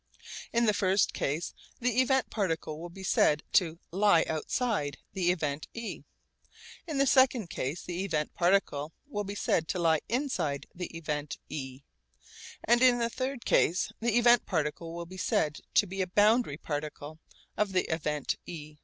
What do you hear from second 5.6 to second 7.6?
e, in the second